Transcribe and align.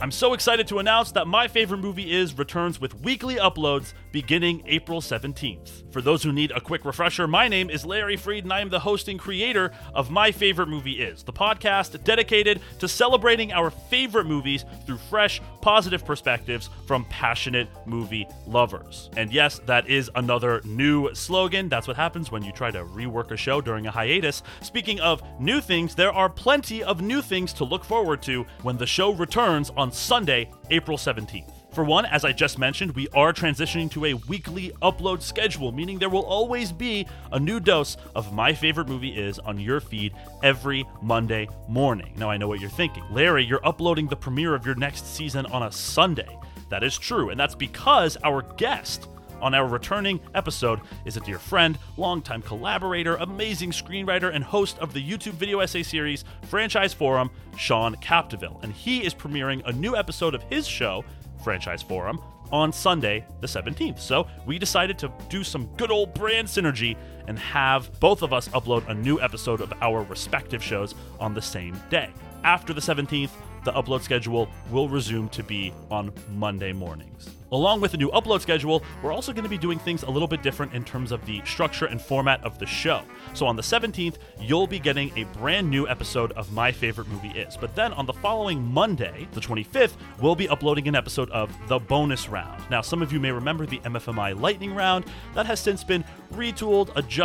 I'm 0.00 0.12
so 0.12 0.32
excited 0.32 0.68
to 0.68 0.78
announce 0.78 1.10
that 1.12 1.26
My 1.26 1.48
Favorite 1.48 1.78
Movie 1.78 2.12
Is 2.14 2.38
returns 2.38 2.80
with 2.80 3.00
weekly 3.00 3.34
uploads 3.34 3.94
beginning 4.12 4.62
April 4.66 5.00
17th. 5.00 5.92
For 5.92 6.00
those 6.00 6.22
who 6.22 6.32
need 6.32 6.52
a 6.52 6.60
quick 6.60 6.84
refresher, 6.84 7.26
my 7.26 7.48
name 7.48 7.68
is 7.68 7.84
Larry 7.84 8.16
Freed 8.16 8.44
and 8.44 8.52
I 8.52 8.60
am 8.60 8.68
the 8.68 8.78
host 8.78 9.08
and 9.08 9.18
creator 9.18 9.72
of 9.92 10.08
My 10.08 10.30
Favorite 10.30 10.68
Movie 10.68 11.02
Is, 11.02 11.24
the 11.24 11.32
podcast 11.32 12.04
dedicated 12.04 12.60
to 12.78 12.86
celebrating 12.86 13.52
our 13.52 13.70
favorite 13.70 14.26
movies 14.26 14.64
through 14.86 14.98
fresh, 14.98 15.42
positive 15.62 16.04
perspectives 16.04 16.70
from 16.86 17.04
passionate 17.06 17.68
movie 17.84 18.28
lovers. 18.46 19.10
And 19.16 19.32
yes, 19.32 19.58
that 19.66 19.88
is 19.88 20.08
another 20.14 20.60
new 20.64 21.12
slogan. 21.12 21.68
That's 21.68 21.88
what 21.88 21.96
happens 21.96 22.30
when 22.30 22.44
you 22.44 22.52
try 22.52 22.70
to 22.70 22.84
rework 22.84 23.32
a 23.32 23.36
show 23.36 23.60
during 23.60 23.88
a 23.88 23.90
hiatus. 23.90 24.44
Speaking 24.60 25.00
of 25.00 25.24
new 25.40 25.60
things, 25.60 25.96
there 25.96 26.12
are 26.12 26.30
plenty 26.30 26.84
of 26.84 27.02
new 27.02 27.20
things 27.20 27.52
to 27.54 27.64
look 27.64 27.82
forward 27.82 28.22
to 28.22 28.46
when 28.62 28.76
the 28.76 28.86
show 28.86 29.12
returns 29.12 29.70
on 29.76 29.87
Sunday, 29.92 30.50
April 30.70 30.96
17th. 30.96 31.52
For 31.72 31.84
one, 31.84 32.06
as 32.06 32.24
I 32.24 32.32
just 32.32 32.58
mentioned, 32.58 32.92
we 32.96 33.08
are 33.08 33.32
transitioning 33.32 33.90
to 33.92 34.06
a 34.06 34.14
weekly 34.14 34.72
upload 34.82 35.22
schedule, 35.22 35.70
meaning 35.70 35.98
there 35.98 36.08
will 36.08 36.24
always 36.24 36.72
be 36.72 37.06
a 37.30 37.38
new 37.38 37.60
dose 37.60 37.96
of 38.16 38.32
My 38.32 38.52
Favorite 38.52 38.88
Movie 38.88 39.10
Is 39.10 39.38
on 39.38 39.60
your 39.60 39.80
feed 39.80 40.14
every 40.42 40.84
Monday 41.02 41.46
morning. 41.68 42.14
Now, 42.16 42.30
I 42.30 42.36
know 42.36 42.48
what 42.48 42.60
you're 42.60 42.70
thinking. 42.70 43.04
Larry, 43.10 43.44
you're 43.44 43.64
uploading 43.66 44.08
the 44.08 44.16
premiere 44.16 44.54
of 44.54 44.64
your 44.64 44.74
next 44.76 45.14
season 45.14 45.46
on 45.46 45.62
a 45.62 45.70
Sunday. 45.70 46.38
That 46.70 46.82
is 46.82 46.98
true, 46.98 47.30
and 47.30 47.38
that's 47.38 47.54
because 47.54 48.16
our 48.24 48.42
guest 48.56 49.08
on 49.40 49.54
our 49.54 49.66
returning 49.66 50.20
episode 50.34 50.80
is 51.04 51.16
a 51.16 51.20
dear 51.20 51.38
friend, 51.38 51.78
longtime 51.96 52.42
collaborator, 52.42 53.16
amazing 53.16 53.70
screenwriter, 53.70 54.34
and 54.34 54.44
host 54.44 54.78
of 54.78 54.92
the 54.92 55.02
YouTube 55.02 55.32
video 55.32 55.60
essay 55.60 55.82
series 55.82 56.24
Franchise 56.48 56.92
Forum, 56.92 57.30
Sean 57.56 57.94
Capdeville. 57.96 58.62
And 58.62 58.72
he 58.72 59.04
is 59.04 59.14
premiering 59.14 59.62
a 59.66 59.72
new 59.72 59.96
episode 59.96 60.34
of 60.34 60.42
his 60.44 60.66
show, 60.66 61.04
Franchise 61.42 61.82
Forum, 61.82 62.20
on 62.50 62.72
Sunday, 62.72 63.26
the 63.40 63.46
17th. 63.46 64.00
So 64.00 64.26
we 64.46 64.58
decided 64.58 64.98
to 65.00 65.12
do 65.28 65.44
some 65.44 65.66
good 65.76 65.90
old 65.90 66.14
brand 66.14 66.48
synergy 66.48 66.96
and 67.28 67.38
have 67.38 67.88
both 68.00 68.22
of 68.22 68.32
us 68.32 68.48
upload 68.48 68.88
a 68.88 68.94
new 68.94 69.20
episode 69.20 69.60
of 69.60 69.72
our 69.80 70.02
respective 70.02 70.64
shows 70.64 70.96
on 71.20 71.34
the 71.34 71.42
same 71.42 71.80
day. 71.90 72.10
After 72.42 72.72
the 72.72 72.80
17th, 72.80 73.30
the 73.64 73.72
upload 73.72 74.02
schedule 74.02 74.48
will 74.70 74.88
resume 74.88 75.28
to 75.30 75.42
be 75.42 75.72
on 75.90 76.12
Monday 76.30 76.72
mornings. 76.72 77.30
Along 77.50 77.80
with 77.80 77.92
the 77.92 77.96
new 77.96 78.10
upload 78.10 78.42
schedule, 78.42 78.82
we're 79.02 79.12
also 79.12 79.32
going 79.32 79.44
to 79.44 79.48
be 79.48 79.56
doing 79.56 79.78
things 79.78 80.02
a 80.02 80.10
little 80.10 80.28
bit 80.28 80.42
different 80.42 80.74
in 80.74 80.84
terms 80.84 81.12
of 81.12 81.24
the 81.24 81.40
structure 81.46 81.86
and 81.86 82.00
format 82.00 82.44
of 82.44 82.58
the 82.58 82.66
show. 82.66 83.02
So 83.32 83.46
on 83.46 83.56
the 83.56 83.62
17th, 83.62 84.16
you'll 84.38 84.66
be 84.66 84.78
getting 84.78 85.10
a 85.16 85.24
brand 85.38 85.70
new 85.70 85.88
episode 85.88 86.32
of 86.32 86.52
My 86.52 86.70
Favorite 86.70 87.08
Movie 87.08 87.38
Is. 87.38 87.56
But 87.56 87.74
then 87.74 87.94
on 87.94 88.04
the 88.04 88.12
following 88.12 88.62
Monday, 88.62 89.26
the 89.32 89.40
25th, 89.40 89.96
we'll 90.20 90.36
be 90.36 90.48
uploading 90.48 90.88
an 90.88 90.94
episode 90.94 91.30
of 91.30 91.50
The 91.68 91.78
Bonus 91.78 92.28
Round. 92.28 92.62
Now, 92.70 92.82
some 92.82 93.00
of 93.00 93.12
you 93.14 93.20
may 93.20 93.32
remember 93.32 93.64
the 93.64 93.78
MFMI 93.78 94.38
Lightning 94.38 94.74
Round. 94.74 95.06
That 95.34 95.46
has 95.46 95.58
since 95.58 95.82
been 95.82 96.04
retooled, 96.34 96.94
adjusted, 96.96 97.17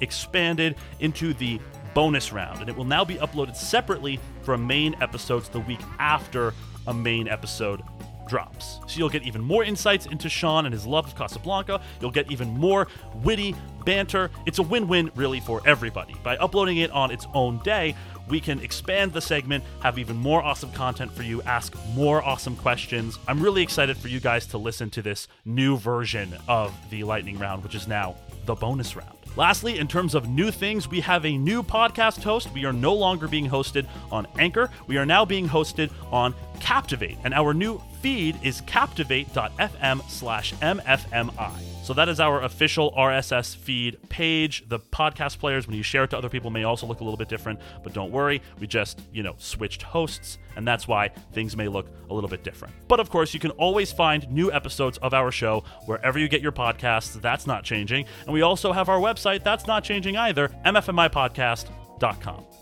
expanded 0.00 0.76
into 1.00 1.34
the 1.34 1.60
bonus 1.94 2.32
round, 2.32 2.60
and 2.60 2.68
it 2.68 2.76
will 2.76 2.84
now 2.84 3.04
be 3.04 3.14
uploaded 3.16 3.56
separately 3.56 4.18
from 4.42 4.66
main 4.66 4.94
episodes 5.00 5.48
the 5.48 5.60
week 5.60 5.80
after 5.98 6.52
a 6.86 6.94
main 6.94 7.28
episode 7.28 7.82
drops. 8.26 8.80
So 8.86 8.98
you'll 8.98 9.10
get 9.10 9.22
even 9.22 9.42
more 9.42 9.64
insights 9.64 10.06
into 10.06 10.28
Sean 10.28 10.66
and 10.66 10.72
his 10.72 10.86
love 10.86 11.06
of 11.06 11.14
Casablanca. 11.14 11.80
You'll 12.00 12.10
get 12.10 12.30
even 12.30 12.48
more 12.48 12.88
witty 13.22 13.54
banter. 13.84 14.30
It's 14.46 14.58
a 14.58 14.62
win 14.62 14.88
win, 14.88 15.10
really, 15.14 15.40
for 15.40 15.60
everybody. 15.66 16.14
By 16.22 16.36
uploading 16.38 16.78
it 16.78 16.90
on 16.90 17.10
its 17.10 17.26
own 17.34 17.58
day, 17.58 17.94
we 18.28 18.40
can 18.40 18.60
expand 18.60 19.12
the 19.12 19.20
segment, 19.20 19.62
have 19.82 19.98
even 19.98 20.16
more 20.16 20.42
awesome 20.42 20.72
content 20.72 21.12
for 21.12 21.22
you, 21.22 21.42
ask 21.42 21.76
more 21.94 22.24
awesome 22.24 22.56
questions. 22.56 23.18
I'm 23.28 23.40
really 23.40 23.62
excited 23.62 23.96
for 23.98 24.08
you 24.08 24.20
guys 24.20 24.46
to 24.46 24.58
listen 24.58 24.88
to 24.90 25.02
this 25.02 25.28
new 25.44 25.76
version 25.76 26.34
of 26.48 26.74
the 26.90 27.04
lightning 27.04 27.38
round, 27.38 27.62
which 27.62 27.74
is 27.74 27.86
now 27.86 28.16
the 28.46 28.54
bonus 28.54 28.96
round. 28.96 29.23
Lastly, 29.36 29.78
in 29.78 29.88
terms 29.88 30.14
of 30.14 30.28
new 30.28 30.52
things, 30.52 30.88
we 30.88 31.00
have 31.00 31.24
a 31.24 31.36
new 31.36 31.62
podcast 31.62 32.22
host. 32.22 32.52
We 32.52 32.64
are 32.66 32.72
no 32.72 32.94
longer 32.94 33.26
being 33.26 33.48
hosted 33.48 33.86
on 34.12 34.28
Anchor. 34.38 34.70
We 34.86 34.96
are 34.96 35.04
now 35.04 35.24
being 35.24 35.48
hosted 35.48 35.90
on 36.12 36.34
Captivate, 36.60 37.18
and 37.24 37.34
our 37.34 37.54
new 37.54 37.80
feed 38.00 38.38
is 38.42 38.60
captivate.fm 38.62 40.10
slash 40.10 40.54
mfmi. 40.54 41.52
So 41.84 41.92
that 41.92 42.08
is 42.08 42.18
our 42.20 42.42
official 42.42 42.92
RSS 42.92 43.54
feed 43.56 43.98
page. 44.08 44.64
The 44.68 44.78
podcast 44.78 45.38
players, 45.38 45.66
when 45.66 45.76
you 45.76 45.82
share 45.82 46.04
it 46.04 46.10
to 46.10 46.18
other 46.18 46.30
people, 46.30 46.50
may 46.50 46.64
also 46.64 46.86
look 46.86 47.00
a 47.00 47.04
little 47.04 47.18
bit 47.18 47.28
different, 47.28 47.60
but 47.82 47.92
don't 47.92 48.10
worry, 48.10 48.40
we 48.58 48.66
just, 48.66 49.02
you 49.12 49.22
know, 49.22 49.34
switched 49.38 49.82
hosts, 49.82 50.38
and 50.56 50.66
that's 50.66 50.88
why 50.88 51.08
things 51.32 51.56
may 51.56 51.68
look 51.68 51.88
a 52.08 52.14
little 52.14 52.30
bit 52.30 52.42
different. 52.42 52.74
But 52.88 53.00
of 53.00 53.10
course, 53.10 53.34
you 53.34 53.40
can 53.40 53.50
always 53.52 53.92
find 53.92 54.30
new 54.30 54.50
episodes 54.50 54.96
of 54.98 55.12
our 55.12 55.30
show 55.30 55.64
wherever 55.84 56.18
you 56.18 56.28
get 56.28 56.40
your 56.40 56.52
podcasts. 56.52 57.20
That's 57.20 57.46
not 57.46 57.64
changing. 57.64 58.06
And 58.24 58.32
we 58.32 58.42
also 58.42 58.72
have 58.72 58.88
our 58.88 58.98
website. 58.98 59.42
That's 59.42 59.66
not 59.66 59.84
changing 59.84 60.16
either. 60.16 60.50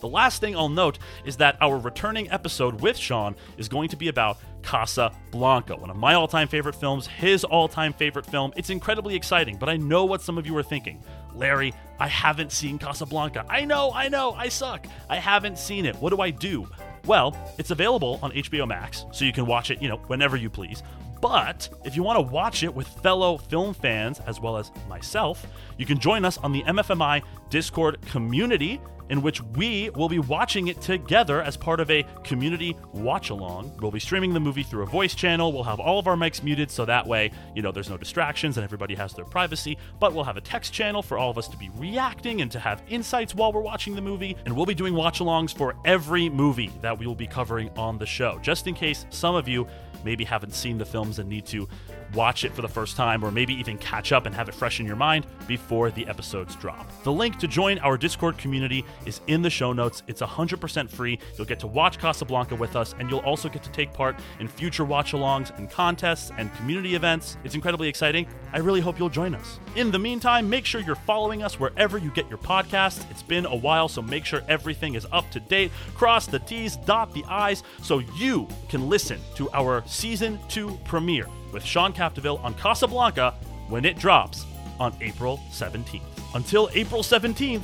The 0.00 0.08
last 0.08 0.40
thing 0.40 0.56
I'll 0.56 0.68
note 0.68 0.98
is 1.24 1.36
that 1.38 1.56
our 1.60 1.78
returning 1.78 2.30
episode 2.30 2.80
with 2.80 2.96
Sean 2.96 3.34
is 3.56 3.68
going 3.68 3.88
to 3.88 3.96
be 3.96 4.08
about 4.08 4.38
Casablanca, 4.62 5.76
one 5.76 5.90
of 5.90 5.96
my 5.96 6.14
all 6.14 6.28
time 6.28 6.48
favorite 6.48 6.74
films, 6.74 7.06
his 7.06 7.44
all 7.44 7.68
time 7.68 7.92
favorite 7.92 8.26
film. 8.26 8.52
It's 8.56 8.70
incredibly 8.70 9.14
exciting, 9.14 9.56
but 9.56 9.68
I 9.68 9.76
know 9.76 10.04
what 10.04 10.22
some 10.22 10.38
of 10.38 10.46
you 10.46 10.56
are 10.56 10.62
thinking. 10.62 11.02
Larry, 11.34 11.72
I 11.98 12.08
haven't 12.08 12.52
seen 12.52 12.78
Casablanca. 12.78 13.44
I 13.48 13.64
know, 13.64 13.90
I 13.94 14.08
know, 14.08 14.32
I 14.32 14.48
suck. 14.48 14.86
I 15.08 15.16
haven't 15.16 15.58
seen 15.58 15.86
it. 15.86 15.96
What 15.96 16.10
do 16.10 16.20
I 16.20 16.30
do? 16.30 16.68
Well, 17.06 17.36
it's 17.58 17.70
available 17.70 18.20
on 18.22 18.30
HBO 18.32 18.68
Max, 18.68 19.06
so 19.12 19.24
you 19.24 19.32
can 19.32 19.46
watch 19.46 19.70
it, 19.70 19.82
you 19.82 19.88
know, 19.88 19.96
whenever 20.06 20.36
you 20.36 20.48
please. 20.48 20.82
But 21.22 21.68
if 21.84 21.94
you 21.94 22.02
want 22.02 22.18
to 22.18 22.32
watch 22.32 22.64
it 22.64 22.74
with 22.74 22.88
fellow 22.88 23.38
film 23.38 23.74
fans 23.74 24.18
as 24.26 24.40
well 24.40 24.56
as 24.56 24.72
myself, 24.88 25.46
you 25.78 25.86
can 25.86 26.00
join 26.00 26.24
us 26.24 26.36
on 26.38 26.50
the 26.50 26.64
MFMI 26.64 27.22
Discord 27.48 28.02
community 28.02 28.80
in 29.08 29.22
which 29.22 29.40
we 29.42 29.90
will 29.90 30.08
be 30.08 30.18
watching 30.18 30.68
it 30.68 30.80
together 30.80 31.42
as 31.42 31.56
part 31.56 31.80
of 31.80 31.90
a 31.90 32.04
community 32.24 32.76
watch 32.92 33.30
along. 33.30 33.70
We'll 33.80 33.90
be 33.90 34.00
streaming 34.00 34.32
the 34.32 34.40
movie 34.40 34.62
through 34.62 34.82
a 34.82 34.86
voice 34.86 35.14
channel. 35.14 35.52
We'll 35.52 35.64
have 35.64 35.78
all 35.78 35.98
of 35.98 36.08
our 36.08 36.16
mics 36.16 36.42
muted 36.42 36.70
so 36.70 36.84
that 36.86 37.06
way, 37.06 37.30
you 37.54 37.62
know, 37.62 37.70
there's 37.70 37.90
no 37.90 37.96
distractions 37.96 38.56
and 38.56 38.64
everybody 38.64 38.94
has 38.94 39.12
their 39.12 39.24
privacy. 39.24 39.76
But 40.00 40.14
we'll 40.14 40.24
have 40.24 40.36
a 40.36 40.40
text 40.40 40.72
channel 40.72 41.02
for 41.02 41.18
all 41.18 41.30
of 41.30 41.38
us 41.38 41.46
to 41.48 41.56
be 41.56 41.70
reacting 41.76 42.40
and 42.40 42.50
to 42.52 42.58
have 42.58 42.82
insights 42.88 43.34
while 43.34 43.52
we're 43.52 43.60
watching 43.60 43.94
the 43.94 44.00
movie. 44.00 44.36
And 44.44 44.56
we'll 44.56 44.66
be 44.66 44.74
doing 44.74 44.94
watch 44.94 45.20
alongs 45.20 45.56
for 45.56 45.76
every 45.84 46.28
movie 46.28 46.72
that 46.80 46.98
we 46.98 47.06
will 47.06 47.14
be 47.14 47.26
covering 47.26 47.70
on 47.76 47.98
the 47.98 48.06
show, 48.06 48.38
just 48.40 48.66
in 48.66 48.74
case 48.74 49.04
some 49.10 49.34
of 49.34 49.46
you 49.46 49.66
maybe 50.04 50.24
haven't 50.24 50.54
seen 50.54 50.78
the 50.78 50.84
films 50.84 51.18
and 51.18 51.28
need 51.28 51.46
to 51.46 51.68
watch 52.14 52.44
it 52.44 52.52
for 52.52 52.62
the 52.62 52.68
first 52.68 52.96
time, 52.96 53.24
or 53.24 53.30
maybe 53.30 53.54
even 53.54 53.78
catch 53.78 54.12
up 54.12 54.26
and 54.26 54.34
have 54.34 54.48
it 54.48 54.54
fresh 54.54 54.80
in 54.80 54.86
your 54.86 54.96
mind 54.96 55.26
before 55.46 55.90
the 55.90 56.06
episodes 56.06 56.56
drop. 56.56 56.86
The 57.04 57.12
link 57.12 57.38
to 57.38 57.48
join 57.48 57.78
our 57.78 57.96
Discord 57.96 58.38
community 58.38 58.84
is 59.06 59.20
in 59.26 59.42
the 59.42 59.50
show 59.50 59.72
notes. 59.72 60.02
It's 60.06 60.20
100% 60.20 60.90
free. 60.90 61.18
You'll 61.36 61.46
get 61.46 61.60
to 61.60 61.66
watch 61.66 61.98
Casablanca 61.98 62.54
with 62.54 62.76
us, 62.76 62.94
and 62.98 63.10
you'll 63.10 63.20
also 63.20 63.48
get 63.48 63.62
to 63.62 63.70
take 63.70 63.92
part 63.92 64.16
in 64.40 64.48
future 64.48 64.84
watch 64.84 65.12
alongs 65.12 65.56
and 65.58 65.70
contests 65.70 66.30
and 66.38 66.54
community 66.56 66.94
events. 66.94 67.36
It's 67.44 67.54
incredibly 67.54 67.88
exciting. 67.88 68.26
I 68.52 68.58
really 68.58 68.80
hope 68.80 68.98
you'll 68.98 69.08
join 69.08 69.34
us. 69.34 69.58
In 69.76 69.90
the 69.90 69.98
meantime, 69.98 70.48
make 70.48 70.66
sure 70.66 70.80
you're 70.80 70.94
following 70.94 71.42
us 71.42 71.58
wherever 71.58 71.98
you 71.98 72.10
get 72.10 72.28
your 72.28 72.38
podcasts. 72.38 73.08
It's 73.10 73.22
been 73.22 73.46
a 73.46 73.56
while, 73.56 73.88
so 73.88 74.02
make 74.02 74.24
sure 74.24 74.42
everything 74.48 74.94
is 74.94 75.06
up 75.12 75.30
to 75.30 75.40
date. 75.40 75.70
Cross 75.94 76.26
the 76.26 76.38
T's, 76.40 76.76
dot 76.76 77.12
the 77.14 77.24
I's, 77.28 77.62
so 77.82 78.00
you 78.16 78.48
can 78.68 78.88
listen 78.88 79.20
to 79.36 79.50
our 79.52 79.82
season 79.86 80.38
two 80.48 80.78
premiere 80.84 81.26
with 81.52 81.64
Sean 81.64 81.92
Capdeville 81.92 82.42
on 82.42 82.54
Casablanca 82.54 83.34
when 83.68 83.84
it 83.84 83.98
drops 83.98 84.44
on 84.80 84.94
April 85.00 85.40
17th. 85.50 86.02
Until 86.34 86.70
April 86.74 87.02
17th, 87.02 87.62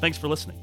thanks 0.00 0.16
for 0.16 0.28
listening. 0.28 0.56